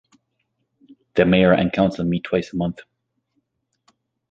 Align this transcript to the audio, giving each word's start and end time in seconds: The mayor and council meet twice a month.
The 1.13 1.25
mayor 1.27 1.53
and 1.53 1.71
council 1.71 2.03
meet 2.05 2.23
twice 2.23 2.53
a 2.53 2.55
month. 2.55 2.79